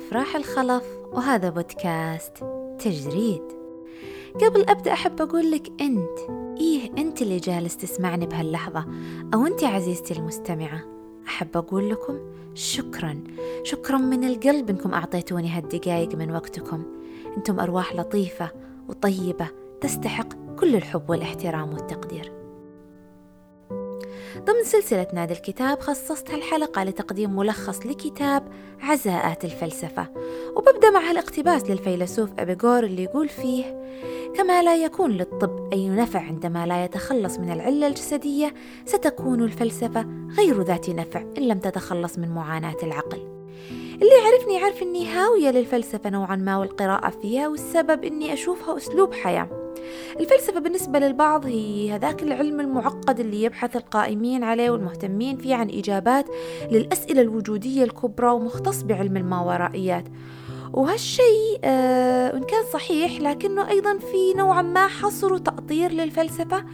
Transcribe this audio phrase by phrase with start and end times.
[0.00, 2.36] أفراح الخلف وهذا بودكاست
[2.78, 3.42] تجريد.
[4.34, 6.18] قبل أبدأ أحب أقول لك أنت
[6.60, 8.84] إيه أنت اللي جالس تسمعني بهاللحظة؟
[9.34, 10.80] أو أنت عزيزتي المستمعة
[11.26, 12.18] أحب أقول لكم
[12.54, 13.24] شكرا.
[13.62, 16.82] شكرا من القلب أنكم أعطيتوني هالدقايق من وقتكم.
[17.36, 18.50] أنتم أرواح لطيفة
[18.88, 19.48] وطيبة
[19.80, 20.28] تستحق
[20.58, 22.39] كل الحب والإحترام والتقدير.
[24.44, 28.48] ضمن سلسلة نادي الكتاب خصصت هالحلقة لتقديم ملخص لكتاب
[28.80, 30.06] عزاءات الفلسفة.
[30.56, 33.80] وببدأ مع هالاقتباس للفيلسوف أبيغور اللي يقول فيه
[34.36, 40.06] كما لا يكون للطب أي نفع عندما لا يتخلص من العلة الجسدية ستكون الفلسفة
[40.38, 43.39] غير ذات نفع إن لم تتخلص من معاناة العقل.
[44.02, 49.48] اللي يعرفني يعرف إني هاوية للفلسفة نوعا ما والقراءة فيها والسبب إني أشوفها أسلوب حياة.
[50.20, 56.26] الفلسفة بالنسبة للبعض هي هذاك العلم المعقد اللي يبحث القائمين عليه والمهتمين فيه عن إجابات
[56.70, 60.04] للأسئلة الوجودية الكبرى ومختص بعلم الماورائيات.
[60.72, 66.64] وهالشيء آه إن كان صحيح لكنه أيضا في نوعا ما حصر وتأطير للفلسفة.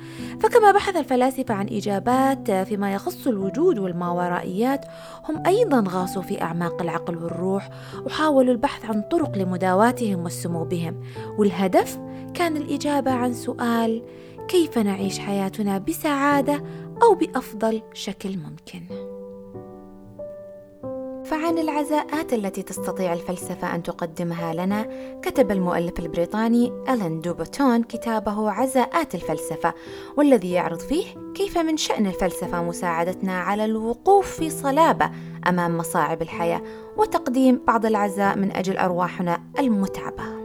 [0.40, 4.84] فكما بحث الفلاسفة عن إجابات فيما يخص الوجود والماورائيات
[5.28, 7.70] هم أيضا غاصوا في أعماق العقل والروح
[8.06, 11.00] وحاولوا البحث عن طرق لمداواتهم والسمو بهم
[11.38, 11.98] والهدف
[12.34, 14.02] كان الإجابة عن سؤال
[14.48, 16.62] كيف نعيش حياتنا بسعادة
[17.02, 19.05] أو بأفضل شكل ممكن؟
[21.30, 24.86] فعن العزاءات التي تستطيع الفلسفة أن تقدمها لنا
[25.22, 29.74] كتب المؤلف البريطاني ألان دوبوتون كتابه عزاءات الفلسفة
[30.16, 35.10] والذي يعرض فيه كيف من شأن الفلسفة مساعدتنا على الوقوف في صلابة
[35.48, 36.62] أمام مصاعب الحياة
[36.96, 40.35] وتقديم بعض العزاء من أجل أرواحنا المتعبة.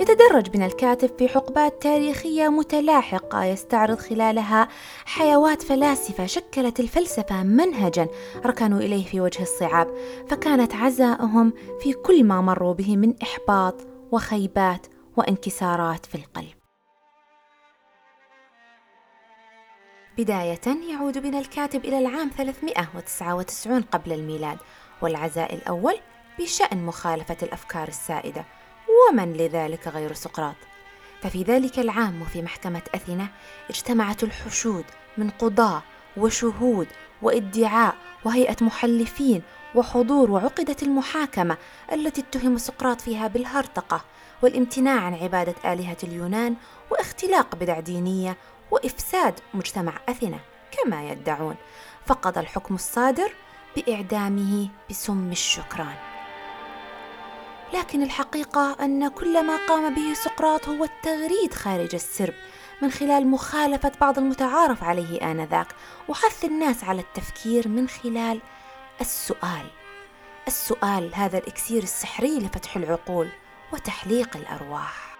[0.00, 4.68] يتدرج بنا الكاتب في حقبات تاريخية متلاحقة يستعرض خلالها
[5.04, 8.08] حيوات فلاسفة شكلت الفلسفة منهجا
[8.46, 9.94] ركنوا إليه في وجه الصعاب
[10.28, 13.74] فكانت عزائهم في كل ما مروا به من إحباط
[14.12, 16.54] وخيبات وانكسارات في القلب.
[20.18, 20.60] بداية
[20.90, 24.58] يعود بنا الكاتب إلى العام 399 قبل الميلاد
[25.02, 25.94] والعزاء الأول
[26.38, 28.44] بشأن مخالفة الأفكار السائدة.
[28.88, 30.56] ومن لذلك غير سقراط؟
[31.22, 33.28] ففي ذلك العام وفي محكمة أثينا
[33.70, 34.84] اجتمعت الحشود
[35.18, 35.82] من قضاة
[36.16, 36.88] وشهود
[37.22, 39.42] وادعاء وهيئة محلفين
[39.74, 41.56] وحضور وعقدت المحاكمة
[41.92, 44.04] التي اتهم سقراط فيها بالهرطقة
[44.42, 46.56] والامتناع عن عبادة آلهة اليونان
[46.90, 48.36] واختلاق بدع دينية
[48.70, 50.38] وإفساد مجتمع أثينا
[50.70, 51.56] كما يدعون.
[52.06, 53.32] فقضى الحكم الصادر
[53.76, 56.13] بإعدامه بسم الشكران.
[57.74, 62.34] لكن الحقيقة أن كل ما قام به سقراط هو التغريد خارج السرب
[62.82, 65.66] من خلال مخالفة بعض المتعارف عليه آنذاك
[66.08, 68.40] وحث الناس على التفكير من خلال
[69.00, 69.66] السؤال.
[70.46, 73.28] السؤال هذا الإكسير السحري لفتح العقول
[73.72, 75.13] وتحليق الأرواح.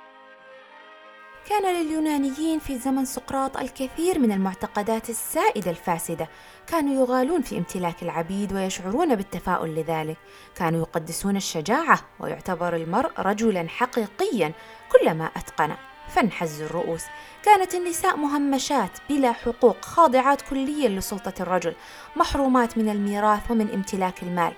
[1.49, 6.29] كان لليونانيين في زمن سقراط الكثير من المعتقدات السائدة الفاسدة.
[6.67, 10.17] كانوا يغالون في امتلاك العبيد ويشعرون بالتفاؤل لذلك.
[10.57, 14.53] كانوا يقدسون الشجاعة ويعتبر المرء رجلا حقيقيا
[14.93, 15.75] كلما أتقن.
[16.09, 17.05] فانحز الرؤوس.
[17.43, 21.75] كانت النساء مهمشات بلا حقوق خاضعات كليا لسلطة الرجل
[22.17, 24.53] محرومات من الميراث ومن امتلاك المال.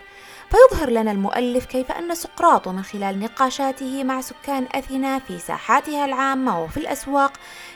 [0.51, 6.62] فيظهر لنا المؤلف كيف أن سقراط من خلال نقاشاته مع سكان أثينا في ساحاتها العامة
[6.62, 7.33] وفي الأسواق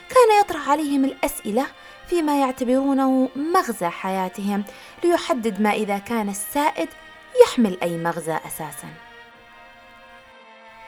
[0.09, 1.65] كان يطرح عليهم الأسئلة
[2.07, 4.63] فيما يعتبرونه مغزى حياتهم
[5.03, 6.89] ليحدد ما إذا كان السائد
[7.45, 8.87] يحمل أي مغزى أساساً.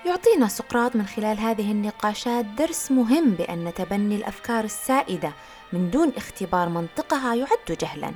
[0.06, 5.34] يعطينا سقراط من خلال هذه النقاشات درس مهم بأن تبني الأفكار السائدة
[5.74, 8.12] من دون اختبار منطقها يعد جهلا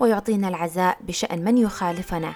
[0.00, 2.34] ويعطينا العزاء بشأن من يخالفنا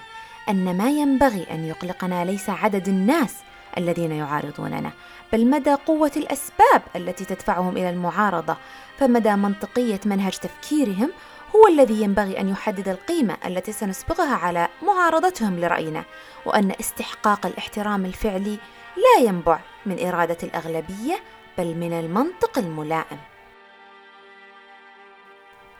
[0.49, 3.35] أن ما ينبغي أن يقلقنا ليس عدد الناس
[3.77, 4.91] الذين يعارضوننا
[5.33, 8.57] بل مدى قوة الأسباب التي تدفعهم إلى المعارضة.
[8.97, 11.11] فمدى منطقية منهج تفكيرهم
[11.55, 16.03] هو الذي ينبغي أن يحدد القيمة التي سنسبقها على معارضتهم لرأينا
[16.45, 18.57] وأن استحقاق الاحترام الفعلي
[18.95, 21.19] لا ينبع من إرادة الأغلبية
[21.57, 23.17] بل من المنطق الملائم.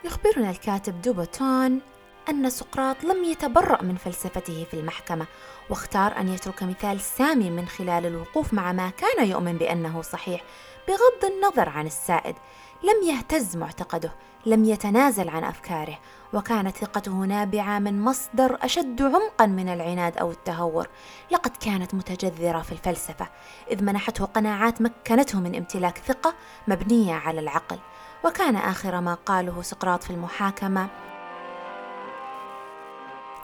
[0.04, 1.80] يخبرنا الكاتب دوبوتون
[2.28, 5.26] أن سقراط لم يتبرأ من فلسفته في المحكمة
[5.70, 10.42] واختار أن يترك مثال سامي من خلال الوقوف مع ما كان يؤمن بأنه صحيح
[10.88, 12.36] بغض النظر عن السائد.
[12.82, 14.12] لم يهتز معتقده
[14.46, 15.98] لم يتنازل عن أفكاره
[16.32, 20.88] وكانت ثقته نابعة من مصدر أشد عمقا من العناد أو التهور.
[21.30, 23.28] لقد كانت متجذرة في الفلسفة
[23.70, 26.34] إذ منحته قناعات مكنته من امتلاك ثقة
[26.68, 27.78] مبنية على العقل.
[28.24, 30.88] وكان آخر ما قاله سقراط في المحاكمة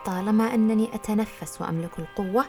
[0.07, 2.45] طالما أنني أتنفس وأملك القوة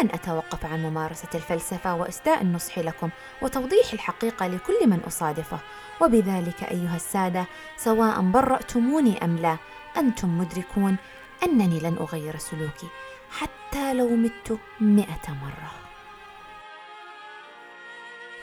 [0.00, 3.10] لن أتوقف عن ممارسة الفلسفة وإسداء النصح لكم
[3.42, 5.58] وتوضيح الحقيقة لكل من أصادفه.
[6.00, 7.46] وبذلك أيها السادة
[7.76, 9.56] سواء برأتموني أم لا
[9.96, 10.96] أنتم مدركون
[11.42, 12.88] أنني لن أغير سلوكي
[13.30, 15.87] حتى لو مت مئة مرة.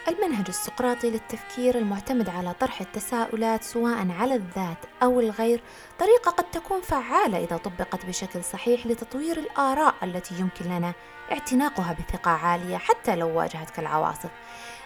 [0.08, 5.62] المنهج السقراطي للتفكير المعتمد على طرح التساؤلات سواء على الذات أو الغير
[6.00, 10.94] طريقة قد تكون فعالة إذا طبقت بشكل صحيح لتطوير الآراء التي يمكن لنا
[11.32, 14.30] اعتناقها بثقة عالية حتى لو واجهتك العواصف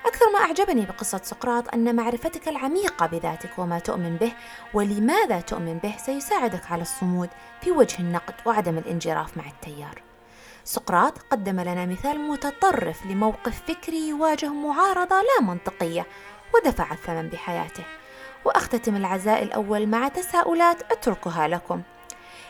[0.06, 4.32] أكثر ما أعجبني بقصة سقراط أن معرفتك العميقة بذاتك وما تؤمن به
[4.74, 7.30] ولماذا تؤمن به سيساعدك على الصمود
[7.62, 10.09] في وجه النقد وعدم الانجراف مع التيار.
[10.64, 16.08] سقراط قدم لنا مثال متطرف لموقف فكري يواجه معارضة لا منطقية
[16.56, 17.84] ودفع الثمن بحياته.
[18.46, 21.82] وأختتم العزاء الأول مع تساؤلات أتركها لكم.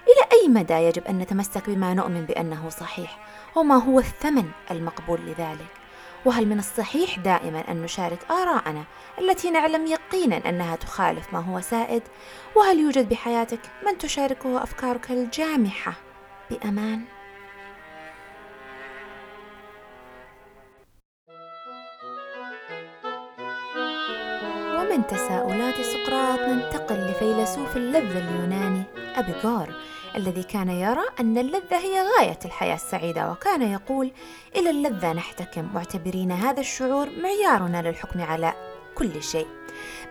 [0.03, 3.17] إلى أي مدى يجب أن نتمسك بما نؤمن بأنه صحيح؟
[3.55, 5.79] وما هو الثمن المقبول لذلك؟
[6.25, 8.83] وهل من الصحيح دائما أن نشارك آراءنا
[9.19, 12.03] التي نعلم يقينا أنها تخالف ما هو سائد؟
[12.55, 15.93] وهل يوجد بحياتك من تشاركه أفكارك الجامحة؟
[16.49, 17.18] بأمان؟
[24.89, 28.83] ومن تساؤلات سقراط ننتقل لفيلسوف اللذة اليوناني
[29.15, 29.73] أبيغور
[30.15, 34.11] الذي كان يرى أن اللذة هي غاية الحياة السعيدة وكان يقول
[34.55, 38.53] إلى اللذة نحتكم معتبرين هذا الشعور معيارنا للحكم على
[38.95, 39.47] كل شيء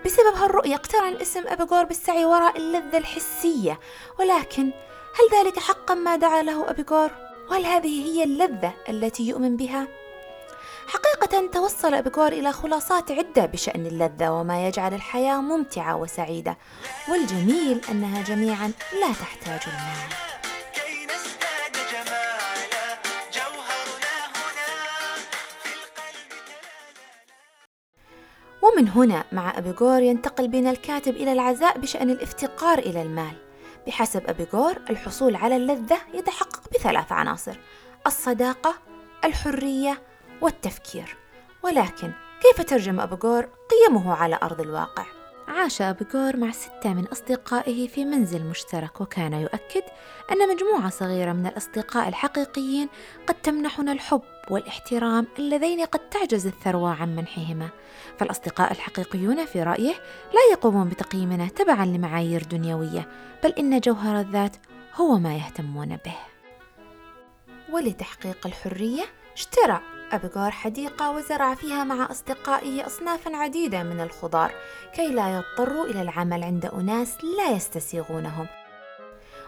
[0.04, 3.80] بسبب هالرؤية اقترن اسم أبيغور بالسعي وراء اللذة الحسية
[4.19, 4.64] ولكن
[5.14, 7.10] هل ذلك حقا ما دعا له أبيغور؟
[7.50, 9.88] وهل هذه هي اللذة التي يؤمن بها؟
[10.88, 16.58] حقيقة توصل أبيغور إلى خلاصات عدة بشأن اللذة وما يجعل الحياة ممتعة وسعيدة
[17.08, 20.19] والجميل أنها جميعا لا تحتاج المال.
[28.62, 33.37] ومن هنا مع أبيغور ينتقل بنا الكاتب إلى العزاء بشأن الافتقار إلى المال.
[33.87, 37.56] بحسب أبيغور الحصول على اللذة يتحقق بثلاث عناصر
[38.06, 38.75] الصداقة
[39.25, 40.02] الحرية
[40.40, 41.17] والتفكير.
[41.62, 42.12] ولكن
[42.43, 45.05] كيف ترجم أبيغور قيمه على أرض الواقع؟
[45.49, 49.82] عاش أبيغور مع ستة من أصدقائه في منزل مشترك وكان يؤكد
[50.32, 52.88] أن مجموعة صغيرة من الأصدقاء الحقيقيين
[53.26, 57.69] قد تمنحنا الحب والاحترام اللذين قد تعجز الثروة عن منحهما.
[58.19, 59.94] فالأصدقاء الحقيقيون في رأيه
[60.35, 63.08] لا يقومون بتقييمنا تبعا لمعايير دنيوية
[63.44, 64.56] بل إن جوهر الذات
[64.94, 66.17] هو ما يهتمون به.
[67.70, 69.05] ولتحقيق الحرية
[69.35, 69.81] اشترى
[70.12, 74.52] أبيغور حديقة وزرع فيها مع أصدقائه أصنافا عديدة من الخضار
[74.94, 78.46] كي لا يضطروا إلى العمل عند أناس لا يستسيغونهم.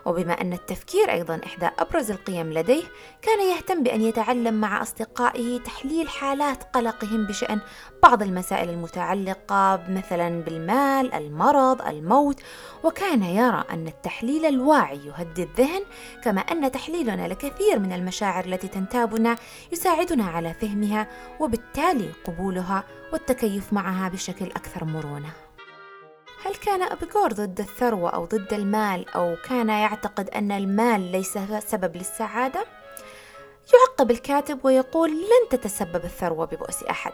[0.06, 2.82] وبما أن التفكير أيضا إحدى أبرز القيم لديه
[3.22, 7.60] كان يهتم بأن يتعلم مع أصدقائه تحليل حالات قلقهم بشأن
[8.02, 12.40] بعض المسائل المتعلقة مثلا بالمال، المرض، الموت،
[12.84, 15.82] وكان يرى أن التحليل الواعي يهدي الذهن
[16.24, 19.36] كما أن تحليلنا لكثير من المشاعر التي تنتابنا
[19.72, 21.06] يساعدنا على فهمها
[21.40, 25.49] وبالتالي قبولها والتكيف معها بشكل أكثر مرونة.
[26.44, 31.96] هل كان أبيغور ضد الثروة أو ضد المال أو كان يعتقد أن المال ليس سبب
[31.96, 32.64] للسعادة؟
[33.74, 37.12] يعقب الكاتب ويقول لن تتسبب الثروة ببؤس أحد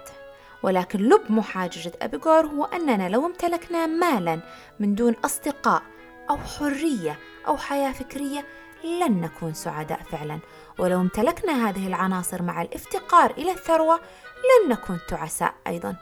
[0.62, 4.40] ولكن لب محاججة أبيغور هو أننا لو امتلكنا مالا
[4.80, 5.83] من دون أصدقاء
[6.30, 8.47] أو حرية أو حياة فكرية
[8.85, 10.38] لن نكون سعداء فعلا
[10.78, 14.00] ولو امتلكنا هذه العناصر مع الافتقار إلى الثروة
[14.37, 15.97] لن نكون تعساء أيضا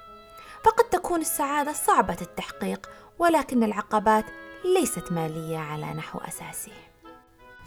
[0.64, 4.24] فقد تكون السعادة صعبة التحقيق ولكن العقبات
[4.64, 6.72] ليست مالية على نحو أساسي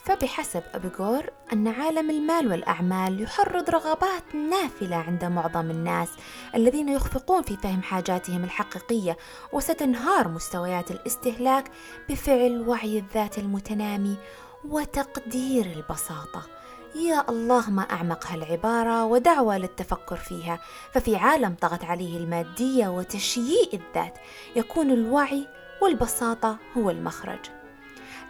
[0.06, 1.24] فبحسب أبيغور
[1.54, 6.10] أن عالم المال والأعمال يحرض رغبات نافلة عند معظم الناس
[6.56, 9.18] الذين يخفقون في فهم حاجاتهم الحقيقية
[9.54, 11.72] وستنهار مستويات الاستهلاك
[12.10, 14.18] بفعل وعي الذات المتنامي
[14.66, 16.57] وتقدير البساطة.
[16.98, 20.60] يا الله ما أعمق هالعبارة ودعوة للتفكر فيها.
[20.94, 24.18] ففي عالم طغت عليه المادية وتشييء الذات
[24.56, 25.48] يكون الوعي
[25.82, 27.40] والبساطة هو المخرج.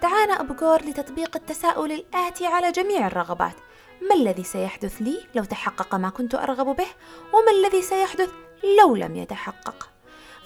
[0.02, 3.56] دعانا أبو جور لتطبيق التساؤل الآتي على جميع الرغبات.
[4.10, 6.88] ما الذي سيحدث لي لو تحقق ما كنت أرغب به؟
[7.34, 8.30] وما الذي سيحدث
[8.80, 9.90] لو لم يتحقق؟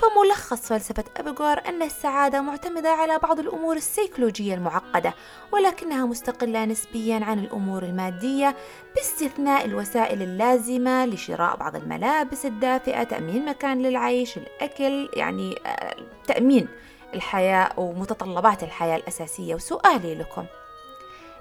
[0.02, 5.14] فملخص فلسفة أبيغور أن السعادة معتمدة على بعض الأمور السيكولوجية المعقدة
[5.52, 8.56] ولكنها مستقلة نسبيا عن الأمور المادية
[8.96, 15.96] باستثناء الوسائل اللازمة لشراء بعض الملابس الدافئة تأمين مكان للعيش الأكل يعني آه،
[16.28, 16.68] تأمين
[17.14, 20.46] الحياة ومتطلبات الحياة الأساسية وسؤالي لكم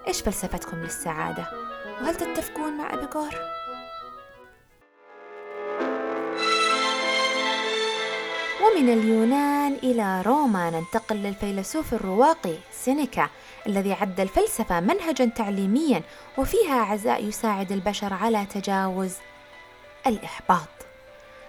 [0.08, 1.44] إيش فلسفتكم للسعادة؟
[2.00, 3.59] وهل تتفقون مع أبيغور؟
[8.70, 13.28] ومن اليونان إلى روما ننتقل للفيلسوف الرواقي سينيكا
[13.66, 16.02] الذي عد الفلسفة منهجا تعليميا
[16.38, 19.12] وفيها عزاء يساعد البشر على تجاوز
[20.06, 20.68] الإحباط.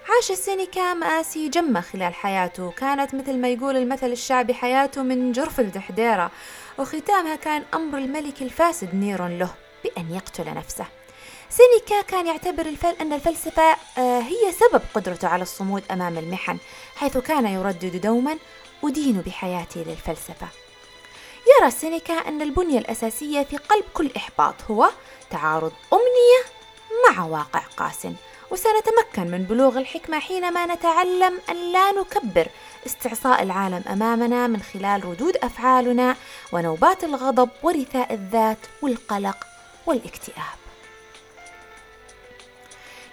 [0.09, 2.71] عاش سينيكا مآسي جمة خلال حياته.
[2.71, 6.31] كانت مثل ما يقول المثل الشعبي حياته من جرف الدحديرة
[6.77, 9.49] وختامها كان أمر الملك الفاسد نيرون له
[9.83, 10.85] بأن يقتل نفسه.
[11.51, 16.57] سينيكا كان يعتبر الفل أن الفلسفة آه، هي سبب قدرته على الصمود أمام المحن
[16.95, 18.37] حيث كان يردد دوما
[18.83, 20.47] أدين بحياتي للفلسفة.
[21.47, 24.89] يرى سينيكا أن البنية الأساسية في قلب كل إحباط هو
[25.29, 26.43] تعارض أمنية
[27.09, 28.07] مع واقع قاس.
[28.51, 32.47] وسنتمكن من بلوغ الحكمة حينما نتعلم أن لا نكبر
[32.85, 36.15] استعصاء العالم أمامنا من خلال ردود أفعالنا
[36.51, 39.37] ونوبات الغضب ورثاء الذات والقلق
[39.85, 40.60] والاكتئاب.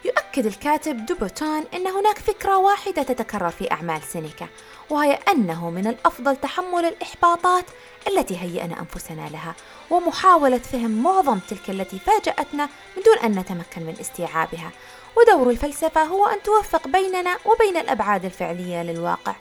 [0.08, 4.48] يؤكد الكاتب دوبوتان أن هناك فكرة واحدة تتكرر في أعمال سينيكا
[4.90, 7.64] وهي أنه من الأفضل تحمل الإحباطات
[8.08, 9.54] التي هيئنا أنفسنا لها
[9.90, 14.70] ومحاولة فهم معظم تلك التي فاجأتنا من دون أن نتمكن من استيعابها.
[15.16, 19.34] ودور الفلسفة هو أن توفق بيننا وبين الأبعاد الفعلية للواقع.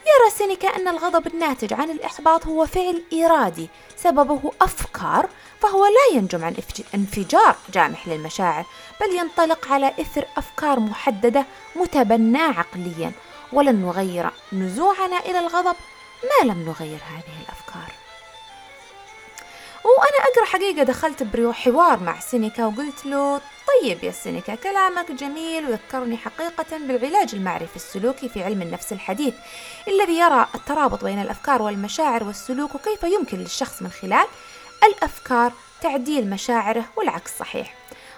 [0.00, 5.28] يرى سينيكا أن الغضب الناتج عن الإحباط هو فعل إرادي سببه أفكار
[5.90, 6.54] لا ينجم عن
[6.94, 8.64] انفجار جامح للمشاعر
[9.00, 13.12] بل ينطلق على إثر أفكار محددة متبناة عقليا.
[13.52, 15.76] ولن نغير نزوعنا إلى الغضب
[16.22, 17.92] ما لم نغير هذه الأفكار.
[19.84, 26.16] وأنا أقرأ حقيقة دخلت بحوار مع سينيكا وقلت له طيب يا سينيكا كلامك جميل وذكرني
[26.16, 29.34] حقيقة بالعلاج المعرفي السلوكي في علم النفس الحديث.
[29.88, 34.26] الذي يرى الترابط بين الأفكار والمشاعر والسلوك وكيف يمكن للشخص من خلال
[34.84, 37.74] الأفكار تعديل مشاعره والعكس صحيح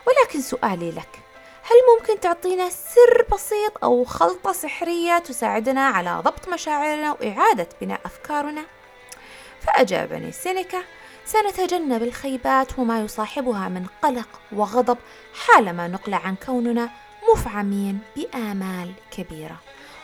[0.07, 1.23] ولكن سؤالي لك
[1.63, 8.65] هل ممكن تعطينا سر بسيط أو خلطة سحرية تساعدنا على ضبط مشاعرنا وإعادة بناء أفكارنا؟
[9.61, 10.83] فأجابني سينيكا
[11.25, 14.99] سنتجنب الخيبات وما يصاحبها من قلق وغضب
[15.35, 16.91] حالما نقلع عن كوننا
[17.33, 19.57] مفعمين بآمال كبيرة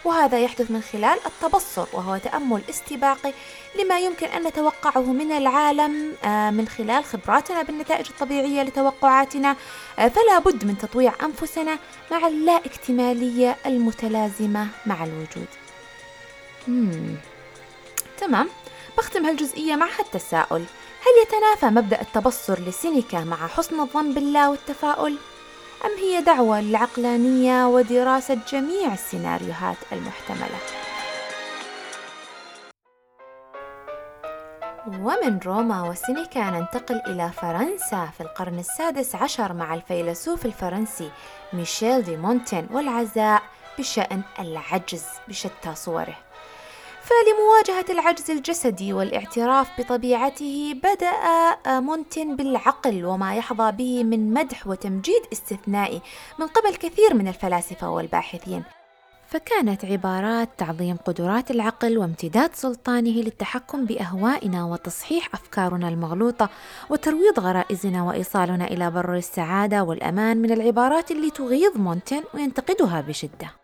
[0.04, 3.32] وهذا يحدث من خلال التبصر وهو تأمل استباقي
[3.78, 9.56] لما يمكن أن نتوقعه من العالم آه، من خلال خبراتنا بالنتائج الطبيعية لتوقعاتنا
[9.98, 11.78] آه، فلا بد من تطويع أنفسنا
[12.10, 15.46] مع اللا اكتمالية المتلازمة مع الوجود
[16.68, 17.14] مم.
[18.20, 18.48] تمام
[18.98, 20.64] بختم هالجزئية مع هالتساؤل
[21.00, 25.16] هل يتنافى مبدأ التبصر لسينيكا مع حسن الظن بالله والتفاؤل؟
[25.84, 30.58] أم هي دعوة للعقلانية ودراسة جميع السيناريوهات المحتملة؟
[34.86, 41.10] ومن روما وسينيكا ننتقل إلى فرنسا في القرن السادس عشر مع الفيلسوف الفرنسي
[41.52, 43.42] ميشيل دي مونتين والعزاء
[43.78, 46.14] بشأن العجز بشتى صوره
[47.08, 51.12] فلمواجهة العجز الجسدي والاعتراف بطبيعته بدأ
[51.80, 56.00] مونتن بالعقل وما يحظى به من مدح وتمجيد استثنائي
[56.38, 58.64] من قبل كثير من الفلاسفة والباحثين.
[59.28, 66.48] فكانت عبارات تعظيم قدرات العقل وامتداد سلطانه للتحكم بأهوائنا وتصحيح أفكارنا المغلوطة
[66.90, 73.57] وترويض غرائزنا وإيصالنا إلى بر السعادة والأمان من العبارات اللي تغيظ مونتن وينتقدها بشدة.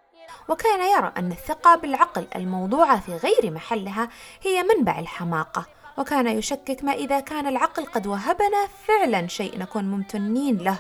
[0.49, 4.09] وكان يرى أن الثقة بالعقل الموضوعة في غير محلها
[4.43, 5.67] هي منبع الحماقة
[5.99, 10.77] وكان يشكك ما إذا كان العقل قد وهبنا فعلا شيء نكون ممتنين له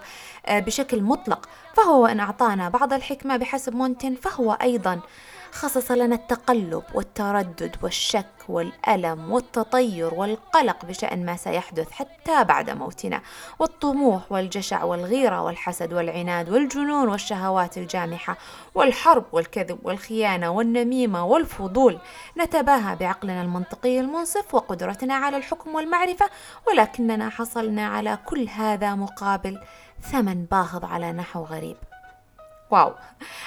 [0.46, 5.00] آه، بشكل مطلق فهو إن أعطانا بعض الحكمة بحسب مونتن فهو أيضا.
[5.54, 13.20] خصص لنا التقلب والتردد والشك والألم والتطير والقلق بشأن ما سيحدث حتى بعد موتنا
[13.58, 18.36] والطموح والجشع والغيرة والحسد والعناد والجنون والشهوات الجامحة
[18.74, 21.98] والحرب والكذب والخيانة والنميمة والفضول.
[22.38, 26.30] نتباهى بعقلنا المنطقي المنصف وقدرتنا على الحكم والمعرفة
[26.68, 29.60] ولكننا حصلنا على كل هذا مقابل
[30.12, 31.76] ثمن باهظ على نحو غريب.
[32.74, 32.92] واو.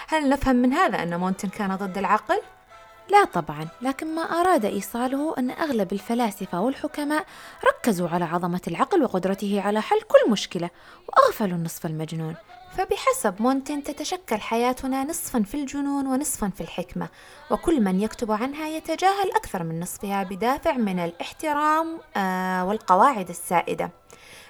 [0.07, 2.41] هل نفهم من هذا أن مونتن كان ضد العقل؟
[3.09, 7.25] لا طبعا لكن ما أراد إيصاله أن أغلب الفلاسفة والحكماء
[7.67, 10.69] ركزوا على عظمة العقل وقدرته على حل كل مشكلة
[11.07, 12.35] وأغفلوا النصف المجنون.
[12.77, 17.07] فبحسب مونتن تتشكل حياتنا نصفا في الجنون ونصفا في الحكمة
[17.51, 23.91] وكل من يكتب عنها يتجاهل أكثر من نصفها بدافع من الاحترام آه، والقواعد السائدة.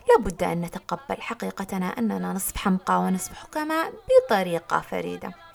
[0.09, 3.93] لابد أن نتقبل حقيقتنا أننا نصف حمقى ونصف حكماء
[4.25, 5.46] بطريقة فريدة.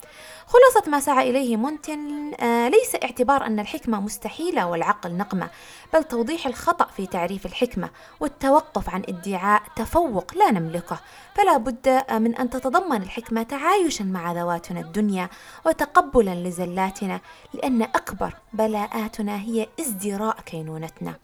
[0.47, 5.49] خلاصة ما سعى إليه مونتن آه، ليس اعتبار أن الحكمة مستحيلة والعقل نقمة
[5.93, 10.99] بل توضيح الخطأ في تعريف الحكمة والتوقف عن ادعاء تفوق لا نملكه.
[11.35, 15.29] فلا بد من أن تتضمن الحكمة تعايشا مع ذواتنا الدنيا
[15.65, 17.19] وتقبلا لزلاتنا
[17.53, 21.15] لأن أكبر بلاءاتنا هي ازدراء كينونتنا.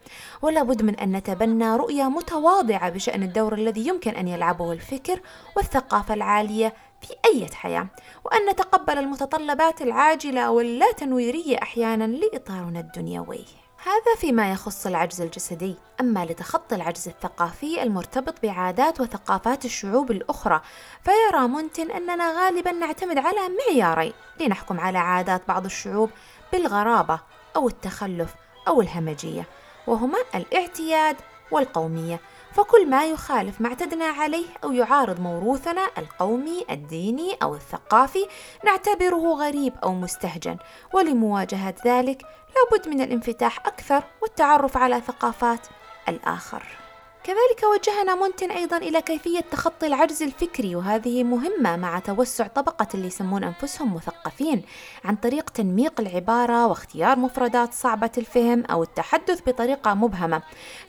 [0.41, 5.19] ولا بد من أن نتبنى رؤية متواضعة بشأن الدور الذي يمكن أن يلعبه الفكر
[5.55, 7.87] والثقافة العالية في أي حياة
[8.25, 13.45] وأن نتقبل المتطلبات العاجلة واللا تنويرية أحيانا لإطارنا الدنيوي.
[13.83, 15.75] هذا فيما يخص العجز الجسدي.
[15.99, 20.61] أما لتخطي العجز الثقافي المرتبط بعادات وثقافات الشعوب الأخرى
[21.03, 26.09] فيرى مونتن أننا غالبا نعتمد على معيارين لنحكم على عادات بعض الشعوب
[26.53, 27.19] بالغرابة
[27.55, 28.35] أو التخلف
[28.67, 29.45] أو الهمجية
[29.87, 31.15] وهما الإعتياد
[31.51, 32.19] والقومية.
[32.51, 38.25] فكل ما يخالف ما اعتدنا عليه أو يعارض موروثنا القومي الديني أو الثقافي
[38.65, 40.57] نعتبره غريب أو مستهجن.
[40.93, 42.25] ولمواجهة ذلك
[42.55, 45.67] لابد من الانفتاح أكثر والتعرف على ثقافات
[46.09, 46.78] الآخر.
[47.23, 53.07] كذلك وجهنا مونتن أيضا إلى كيفية تخطي العجز الفكري وهذه مهمة مع توسع طبقة اللي
[53.07, 54.63] يسمون أنفسهم مثقفين
[55.05, 60.41] عن طريق تنميق العبارة واختيار مفردات صعبة الفهم أو التحدث بطريقة مبهمة.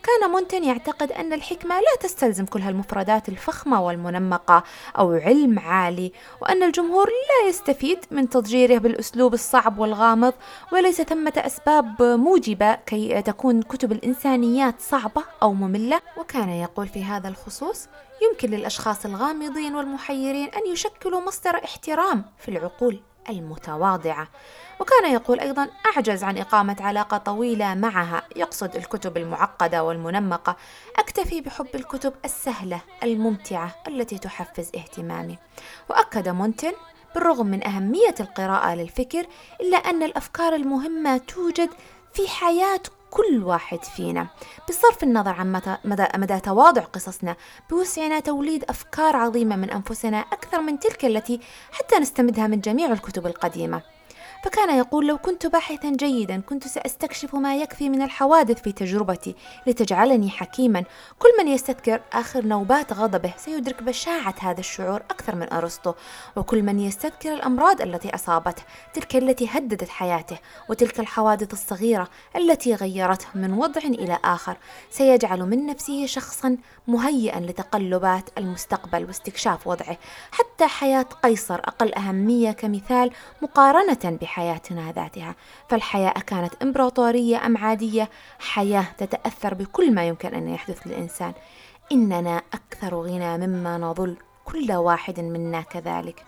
[0.03, 4.63] كان مونتن يعتقد أن الحكمة لا تستلزم كل هالمفردات الفخمة والمنمقة
[4.99, 10.33] أو علم عالي وأن الجمهور لا يستفيد من تضجيره بالأسلوب الصعب والغامض
[10.73, 16.01] وليس ثمة أسباب موجبة كي تكون كتب الإنسانيات صعبة أو مملة.
[16.21, 17.89] وكان يقول في هذا الخصوص
[18.23, 24.29] يمكن للأشخاص الغامضين والمحيرين أن يشكلوا مصدر احترام في العقول المتواضعة.
[24.81, 28.23] وكان يقول أيضا أعجز عن إقامة علاقة طويلة معها.
[28.37, 30.57] يقصد الكتب المعقدة والمنمقة.
[30.97, 35.39] أكتفي بحب الكتب السهلة الممتعة التي تحفز اهتمامي.
[35.91, 36.73] وأكد مونتن
[37.15, 39.27] بالرغم من أهمية القراءة للفكر
[39.61, 41.71] إلا أن الأفكار المهمة توجد
[42.15, 44.27] في حياة كل واحد فينا.
[44.69, 45.53] بصرف النظر عن
[45.85, 47.37] مدى, مدى, تواضع قصصنا
[47.71, 51.41] بوسعنا توليد أفكار عظيمة من أنفسنا أكثر من تلك التي
[51.73, 53.83] حتى نستمدها من جميع الكتب القديمة.
[54.43, 59.35] فكان يقول لو كنت باحثا جيدا كنت سأستكشف ما يكفي من الحوادث في تجربتي
[59.67, 60.85] لتجعلني حكيما.
[61.19, 65.95] كل من يستذكر آخر نوبات غضبه سيدرك بشاعة هذا الشعور أكثر من أرسطو.
[66.37, 68.63] وكل من يستذكر الأمراض التي أصابته
[68.95, 74.57] تلك التي هددت حياته وتلك الحوادث الصغيرة التي غيرته من وضع إلى آخر
[74.91, 76.57] سيجعل من نفسه شخصا
[76.89, 79.97] مهيئا لتقلبات المستقبل واستكشاف وضعه.
[80.31, 83.11] حتى حياة قيصر أقل أهمية كمثال
[83.43, 85.35] مقارنة بحياتنا ذاتها.
[85.69, 91.33] فالحياة كانت إمبراطورية أم عادية؟ حياة تتأثر بكل ما يمكن أن يحدث للإنسان.
[91.93, 96.25] إننا أكثر غنى مما نظل كل واحد منا كذلك.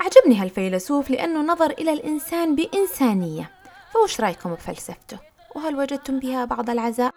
[0.00, 3.50] أعجبني هالفيلسوف لأنه نظر إلى الإنسان بإنسانية.
[3.92, 5.18] فوش رأيكم بفلسفته؟
[5.56, 7.14] وهل وجدتم بها بعض العزاء؟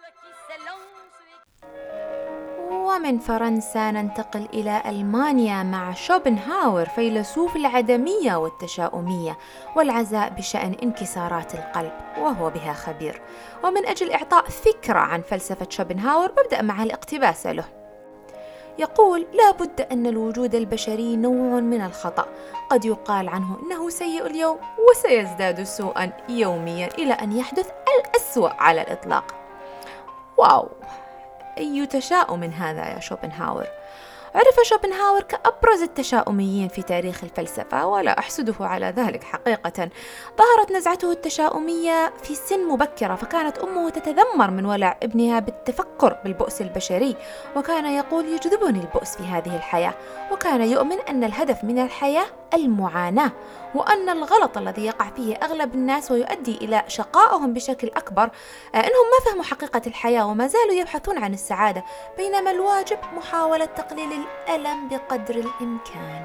[2.92, 9.38] ومن فرنسا ننتقل إلى ألمانيا مع شوبنهاور فيلسوف العدمية والتشاؤمية
[9.76, 13.22] والعزاء بشأن انكسارات القلب وهو بها خبير.
[13.64, 17.64] ومن أجل إعطاء فكرة عن فلسفة شوبنهاور ببدأ مع الاقتباس له.
[18.78, 22.26] يقول لا بد أن الوجود البشري نوع من الخطأ.
[22.70, 24.58] قد يقال عنه إنه سيء اليوم
[24.90, 29.34] وسيزداد سوءا يوميا إلى أن يحدث الأسوأ على الإطلاق.
[30.38, 30.68] واو!
[31.58, 33.66] أي تشاؤم هذا يا شوبنهاور.
[34.34, 39.88] عرف شوبنهاور كأبرز التشاؤميين في تاريخ الفلسفة ولا أحسده على ذلك حقيقة.
[40.38, 47.16] ظهرت نزعته التشاؤمية في سن مبكرة فكانت أمه تتذمر من ولع ابنها بالتفكر بالبؤس البشري
[47.56, 49.94] وكان يقول يجذبني البؤس في هذه الحياة.
[50.32, 53.32] وكان يؤمن أن الهدف من الحياة المعاناة
[53.74, 58.30] وأن الغلط الذي يقع فيه أغلب الناس ويؤدي إلى شقائهم بشكل أكبر.
[58.74, 61.84] آه، أنهم ما فهموا حقيقة الحياة وما زالوا يبحثون عن السعادة
[62.16, 66.22] بينما الواجب محاولة تقليل الألم بقدر الإمكان.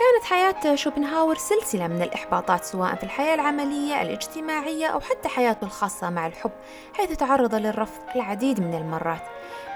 [0.00, 6.10] كانت حياة شوبنهاور سلسلة من الإحباطات سواء في الحياة العملية الاجتماعية أو حتى حياته الخاصة
[6.10, 6.50] مع الحب
[6.94, 9.22] حيث تعرض للرفض العديد من المرات.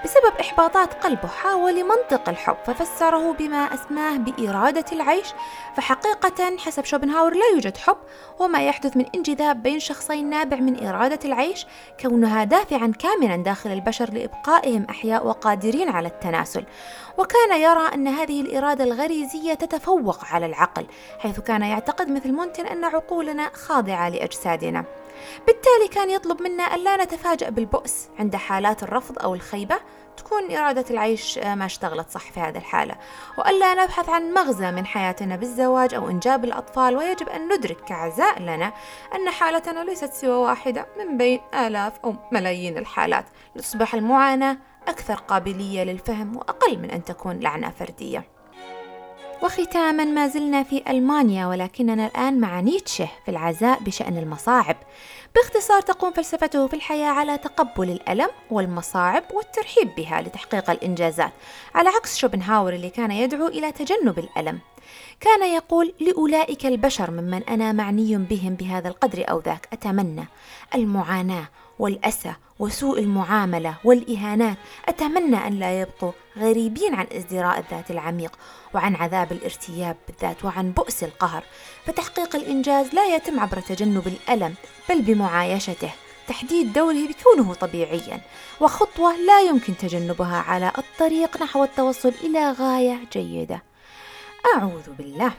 [0.05, 5.27] بسبب إحباطات قلبه حاول منطق الحب ففسره بما أسماه بإرادة العيش.
[5.77, 7.97] فحقيقة حسب شوبنهاور لا يوجد حب
[8.39, 11.65] وما يحدث من انجذاب بين شخصين نابع من إرادة العيش
[11.99, 16.65] كونها دافعا كاملا داخل البشر لإبقائهم أحياء وقادرين على التناسل.
[17.17, 20.85] وكان يرى أن هذه الإرادة الغريزية تتفوق على العقل
[21.19, 24.85] حيث كان يعتقد مثل مونتن أن عقولنا خاضعة لأجسادنا.
[25.47, 29.75] بالتالي كان يطلب منا ألا نتفاجأ بالبؤس عند حالات الرفض أو الخيبة
[30.17, 32.95] تكون إرادة العيش آه، ما اشتغلت صح في هذه الحالة.
[33.37, 38.73] وألا نبحث عن مغزى من حياتنا بالزواج أو إنجاب الأطفال ويجب أن ندرك كعزاء لنا
[39.15, 43.25] أن حالتنا ليست سوى واحدة من بين آلاف أو ملايين الحالات.
[43.55, 48.34] لتصبح المعاناة أكثر قابلية للفهم وأقل من أن تكون لعنة فردية.
[49.43, 54.75] وختاما ما زلنا في ألمانيا ولكننا الآن مع نيتشه في العزاء بشأن المصاعب.
[55.35, 61.31] باختصار تقوم فلسفته في الحياة على تقبل الألم والمصاعب والترحيب بها لتحقيق الإنجازات
[61.75, 64.59] على عكس شوبنهاور اللي كان يدعو إلى تجنب الألم.
[65.19, 69.67] كان يقول لأولئك البشر ممن أنا معني بهم بهذا القدر أو ذاك.
[69.73, 70.27] أتمنى
[70.75, 71.47] المعاناة
[71.79, 74.57] والأسى وسوء المعاملة والإهانات.
[74.85, 78.31] أتمنى أن لا يبقوا غريبين عن ازدراء الذات العميق
[78.73, 81.43] وعن عذاب الارتياب بالذات وعن بؤس القهر.
[81.85, 84.55] فتحقيق الإنجاز لا يتم عبر تجنب الألم
[84.89, 85.91] بل بمعايشته.
[86.27, 88.21] تحديد دوره بكونه طبيعيا.
[88.61, 93.63] وخطوة لا يمكن تجنبها على الطريق نحو التوصل إلى غاية جيدة.
[94.55, 95.31] أعوذ بالله.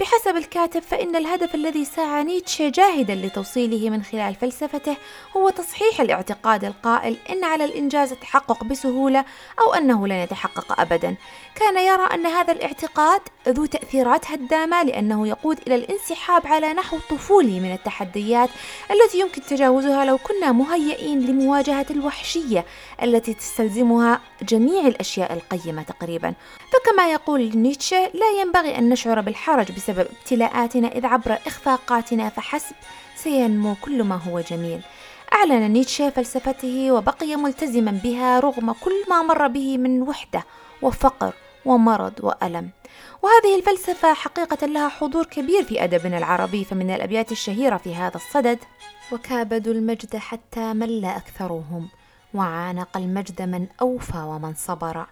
[0.00, 4.96] بحسب الكاتب فإن الهدف الذي سعى نيتشه جاهدا لتوصيله من خلال فلسفته
[5.36, 9.24] هو تصحيح الاعتقاد القائل إن على الإنجاز التحقق بسهولة
[9.60, 11.16] أو أنه لن يتحقق أبدا.
[11.54, 17.60] كان يرى أن هذا الاعتقاد ذو تأثيرات هدامة لأنه يقود إلى الانسحاب على نحو طفولي
[17.60, 18.50] من التحديات
[18.90, 22.64] التي يمكن تجاوزها لو كنا مهيئين لمواجهة الوحشية
[23.02, 26.34] التي تستلزمها جميع الأشياء القيمة تقريبا.
[26.72, 32.76] فكما يقول نيتشه لا ينبغي أن نشعر بالحرج بسبب ابتلاءاتنا إذ عبر إخفاقاتنا فحسب
[33.16, 34.80] سينمو كل ما هو جميل.
[35.32, 40.44] أعلن نيتشه فلسفته وبقي ملتزما بها رغم كل ما مر به من وحدة
[40.82, 42.70] وفقر ومرض وألم.
[43.22, 48.58] وهذه الفلسفة حقيقة لها حضور كبير في أدبنا العربي فمن الأبيات الشهيرة في هذا الصدد
[49.12, 51.88] وكابدوا المجد حتى مل أكثرهم
[52.34, 55.06] وعانق المجد من أوفى ومن صبر.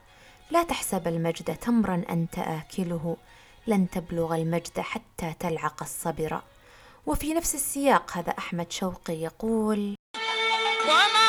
[0.50, 3.16] لا تحسب المجد تمرا أنت آكله
[3.66, 6.40] لن تبلغ المجد حتى تلعق الصبر.
[7.06, 11.23] وفي نفس السياق هذا أحمد شوقي يقول سبحان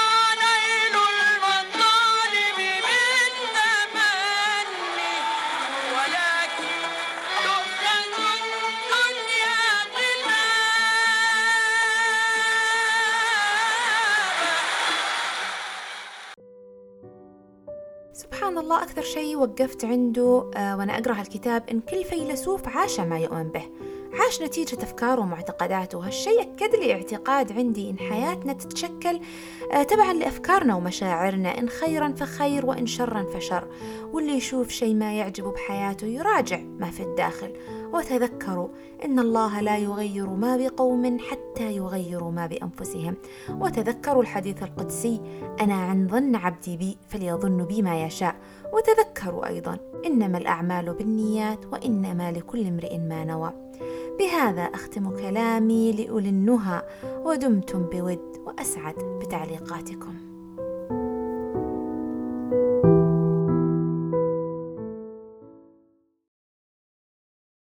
[18.95, 23.63] أكثر شيء وقفت عنده آه وأنا أقرأ الكتاب إن كل فيلسوف عاش ما يؤمن به.
[24.13, 26.07] عاش نتيجة أفكاره ومعتقداته.
[26.07, 29.19] هالشيء أكد لي اعتقاد عندي إن حياتنا تتشكل
[29.73, 33.67] آه تبعا لأفكارنا ومشاعرنا إن خيرا فخير وإن شرا فشر.
[34.13, 37.53] واللي يشوف شيء ما يعجبه بحياته يراجع ما في الداخل.
[37.93, 38.67] وتذكروا
[39.05, 43.15] إن الله لا يغير ما بقوم حتى يغيروا ما بأنفسهم.
[43.49, 45.21] وتذكروا الحديث القدسي
[45.61, 48.35] أنا عن ظن عبدي بي فليظن بي ما يشاء.
[48.75, 53.51] وتذكروا أيضا إنما الأعمال بالنيات وإنما لكل امرئ ما نوى.
[54.19, 56.81] بهذا أختم كلامي لأولي النهى
[57.25, 60.15] ودمتم بود وأسعد بتعليقاتكم.
[62.47, 62.84] thank you